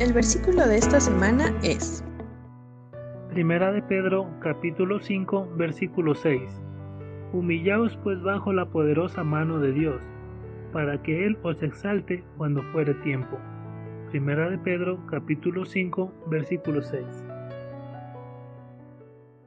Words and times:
El 0.00 0.12
versículo 0.12 0.64
de 0.68 0.76
esta 0.76 1.00
semana 1.00 1.52
es 1.64 2.04
Primera 3.30 3.72
de 3.72 3.82
Pedro 3.82 4.30
capítulo 4.38 5.00
5 5.00 5.54
versículo 5.56 6.14
6. 6.14 6.40
Humillaos 7.32 7.98
pues 8.04 8.22
bajo 8.22 8.52
la 8.52 8.66
poderosa 8.66 9.24
mano 9.24 9.58
de 9.58 9.72
Dios, 9.72 10.00
para 10.72 11.02
que 11.02 11.26
Él 11.26 11.36
os 11.42 11.60
exalte 11.64 12.22
cuando 12.36 12.62
fuere 12.70 12.94
tiempo. 12.94 13.38
Primera 14.12 14.48
de 14.48 14.58
Pedro 14.58 15.04
capítulo 15.06 15.66
5 15.66 16.12
versículo 16.28 16.80
6. 16.80 17.27